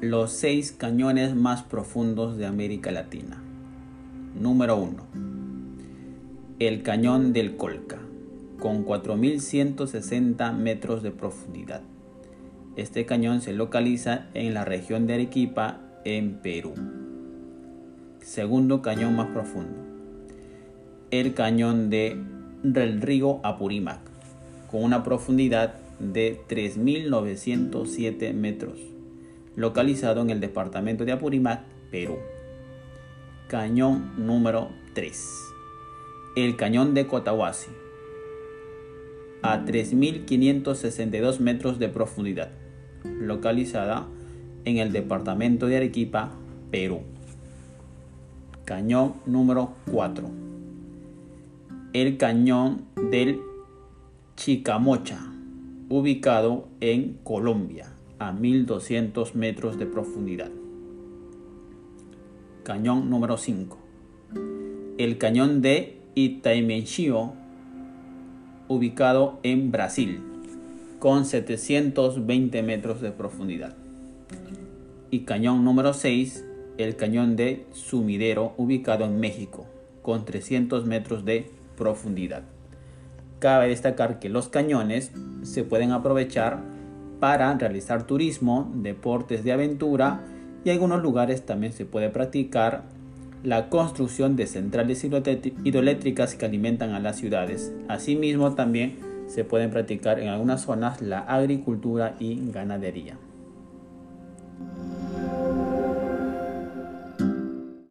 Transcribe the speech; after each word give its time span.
los 0.00 0.32
seis 0.32 0.72
cañones 0.72 1.34
más 1.34 1.62
profundos 1.62 2.38
de 2.38 2.46
América 2.46 2.90
Latina. 2.90 3.42
Número 4.34 4.76
1. 4.76 4.96
El 6.58 6.82
cañón 6.82 7.34
del 7.34 7.56
Colca, 7.58 7.98
con 8.58 8.86
4.160 8.86 10.54
metros 10.54 11.02
de 11.02 11.10
profundidad. 11.10 11.82
Este 12.76 13.04
cañón 13.04 13.42
se 13.42 13.52
localiza 13.52 14.28
en 14.32 14.54
la 14.54 14.64
región 14.64 15.06
de 15.06 15.14
Arequipa, 15.14 15.80
en 16.06 16.38
Perú. 16.38 16.72
Segundo 18.22 18.80
cañón 18.80 19.16
más 19.16 19.26
profundo. 19.28 19.76
El 21.10 21.34
cañón 21.34 21.90
de 21.90 22.16
del 22.62 23.02
río 23.02 23.40
Apurímac, 23.42 24.00
con 24.70 24.82
una 24.82 25.02
profundidad 25.02 25.74
de 25.98 26.38
3.907 26.48 28.32
metros, 28.32 28.89
localizado 29.60 30.22
en 30.22 30.30
el 30.30 30.40
departamento 30.40 31.04
de 31.04 31.12
Apurímac, 31.12 31.60
Perú. 31.90 32.16
Cañón 33.46 34.12
número 34.16 34.70
3. 34.94 35.28
El 36.34 36.56
cañón 36.56 36.94
de 36.94 37.06
Cotahuasi, 37.06 37.70
a 39.42 39.66
3.562 39.66 41.40
metros 41.40 41.78
de 41.78 41.90
profundidad, 41.90 42.52
localizada 43.04 44.06
en 44.64 44.78
el 44.78 44.92
departamento 44.92 45.66
de 45.66 45.76
Arequipa, 45.76 46.32
Perú. 46.70 47.02
Cañón 48.64 49.16
número 49.26 49.74
4. 49.92 50.26
El 51.92 52.16
cañón 52.16 52.86
del 53.10 53.40
Chicamocha, 54.36 55.20
ubicado 55.90 56.68
en 56.80 57.18
Colombia, 57.24 57.92
a 58.20 58.32
1200 58.32 59.34
metros 59.34 59.78
de 59.78 59.86
profundidad. 59.86 60.50
Cañón 62.62 63.08
número 63.08 63.38
5. 63.38 63.78
El 64.98 65.16
cañón 65.16 65.62
de 65.62 65.96
Itaimenchio, 66.14 67.32
ubicado 68.68 69.40
en 69.42 69.72
Brasil, 69.72 70.20
con 70.98 71.24
720 71.24 72.62
metros 72.62 73.00
de 73.00 73.10
profundidad. 73.10 73.74
Y 75.10 75.20
cañón 75.20 75.64
número 75.64 75.94
6, 75.94 76.44
el 76.76 76.96
cañón 76.96 77.36
de 77.36 77.64
Sumidero, 77.72 78.52
ubicado 78.58 79.06
en 79.06 79.18
México, 79.18 79.66
con 80.02 80.26
300 80.26 80.84
metros 80.84 81.24
de 81.24 81.50
profundidad. 81.74 82.42
Cabe 83.38 83.68
destacar 83.68 84.18
que 84.18 84.28
los 84.28 84.50
cañones 84.50 85.10
se 85.42 85.64
pueden 85.64 85.92
aprovechar 85.92 86.79
para 87.20 87.54
realizar 87.54 88.06
turismo, 88.06 88.70
deportes 88.74 89.44
de 89.44 89.52
aventura 89.52 90.22
y 90.64 90.70
algunos 90.70 91.02
lugares 91.02 91.46
también 91.46 91.72
se 91.72 91.84
puede 91.84 92.10
practicar 92.10 92.82
la 93.42 93.68
construcción 93.70 94.36
de 94.36 94.46
centrales 94.46 95.04
hidroeléctricas 95.04 96.34
que 96.34 96.46
alimentan 96.46 96.94
a 96.94 97.00
las 97.00 97.16
ciudades. 97.16 97.72
Asimismo 97.88 98.54
también 98.54 98.98
se 99.28 99.44
pueden 99.44 99.70
practicar 99.70 100.18
en 100.18 100.28
algunas 100.28 100.62
zonas 100.62 101.00
la 101.00 101.20
agricultura 101.20 102.16
y 102.18 102.50
ganadería. 102.50 103.16